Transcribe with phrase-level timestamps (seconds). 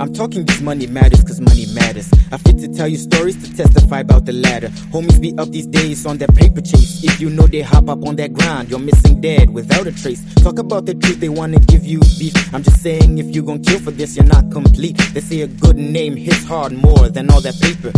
[0.00, 2.08] I'm talking this money matters cause money matters.
[2.30, 4.68] I fit to tell you stories to testify about the latter.
[4.94, 7.02] Homies be up these days on that paper chase.
[7.02, 10.22] If you know they hop up on that grind, you're missing dead without a trace.
[10.36, 12.34] Talk about the truth, they wanna give you beef.
[12.54, 14.96] I'm just saying if you gon' kill for this, you're not complete.
[15.14, 17.92] They say a good name hits hard more than all that paper.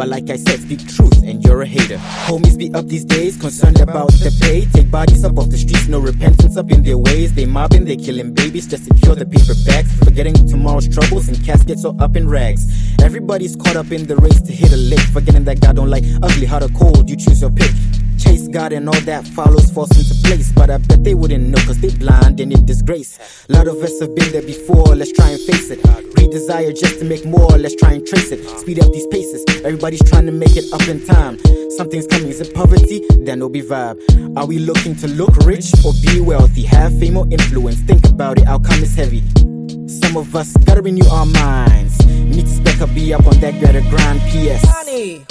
[0.00, 1.98] But like I said, speak truth and you're a hater.
[2.24, 4.64] Homies be up these days, concerned about the pay.
[4.64, 7.34] Take bodies up off the streets, no repentance up in their ways.
[7.34, 9.92] They mobbing, they killing babies just to cure the paper bags.
[9.98, 12.64] Forgetting tomorrow's troubles and caskets all up in rags.
[13.02, 15.00] Everybody's caught up in the race to hit a lick.
[15.12, 17.70] Forgetting that God don't like ugly, hot or cold, you choose your pick.
[18.20, 20.52] Chase God and all that follows falls into place.
[20.52, 23.18] But I bet they wouldn't know cause they blind and in disgrace.
[23.48, 25.82] A lot of us have been there before, let's try and face it.
[26.14, 28.44] Greed desire just to make more, let's try and trace it.
[28.60, 31.38] Speed up these paces, everybody's trying to make it up in time.
[31.70, 33.04] Something's coming, is it poverty?
[33.10, 33.98] Then it'll be vibe.
[34.36, 36.62] Are we looking to look rich or be wealthy?
[36.62, 37.80] Have fame or influence?
[37.80, 39.22] Think about it, outcome is heavy.
[39.88, 42.04] Some of us gotta renew our minds.
[42.06, 44.20] Need to spec up, be up on that better grind.
[44.20, 44.64] PS.
[44.66, 45.24] Honey,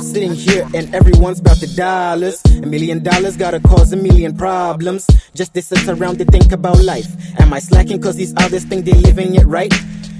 [0.00, 2.40] sitting here and everyone's about dollars.
[2.62, 5.06] A million dollars gotta cause a million problems.
[5.34, 7.08] Just they sit around to think about life.
[7.40, 9.72] Am I slacking cause these others think they're living it right?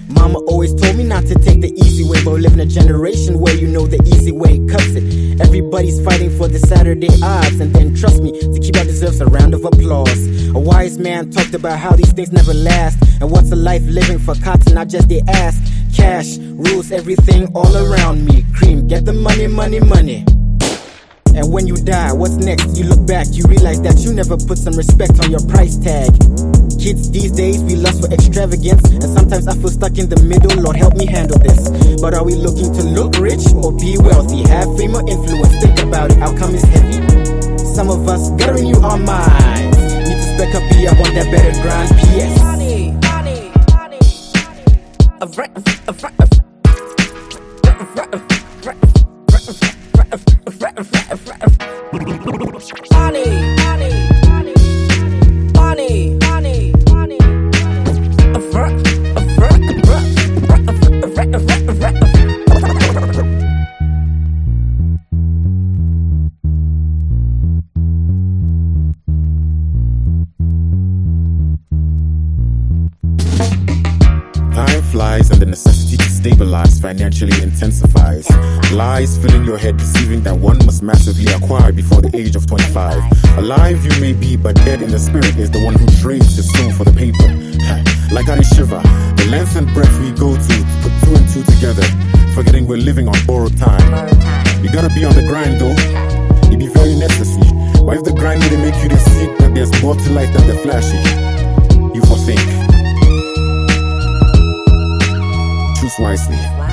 [0.09, 2.67] Mama always told me not to take the easy way, but we live in a
[2.67, 5.41] generation where you know the easy way cuts it.
[5.41, 9.27] Everybody's fighting for the Saturday odds, and then trust me, to keep up deserves a
[9.27, 10.49] round of applause.
[10.49, 14.19] A wise man talked about how these things never last, and what's a life living
[14.19, 15.59] for cotton, not just their ass.
[15.95, 18.45] Cash rules everything all around me.
[18.55, 20.25] Cream, get the money, money, money.
[21.39, 22.77] And when you die, what's next?
[22.77, 26.11] You look back, you realize that you never put some respect on your price tag.
[26.83, 30.51] Kids these days, we lust for extravagance, and sometimes I feel stuck in the middle.
[30.59, 31.63] Lord, help me handle this.
[32.03, 34.43] But are we looking to look rich or be wealthy?
[34.51, 35.55] Have fame or influence?
[35.63, 36.99] Think about it, outcome is heavy.
[37.71, 39.79] Some of us gotta renew our minds.
[39.79, 41.89] Need to spec up, be up on that better grind.
[42.03, 42.35] PS.
[42.43, 44.03] honey, honey, honey,
[44.35, 44.67] honey.
[45.23, 45.55] A ra-
[45.87, 46.29] a ra-
[74.99, 78.29] Flies and the necessity to stabilize financially intensifies.
[78.73, 82.49] Lies fill in your head, deceiving that one must massively acquire before the age of
[82.49, 83.39] 25.
[83.39, 86.51] Alive you may be, but dead in the spirit is the one who trades his
[86.51, 87.31] soul for the paper.
[88.13, 88.83] Like Ari Shiva,
[89.15, 91.87] the length and breadth we go to put two and two together,
[92.35, 93.87] forgetting we're living on borrowed time.
[94.65, 95.79] You gotta be on the grind though,
[96.51, 97.47] it be very necessary.
[97.87, 100.49] But if the grind didn't make you to see that there's more to life than
[100.51, 100.99] the flashy,
[101.95, 102.19] you for
[105.89, 106.68] Swiftly.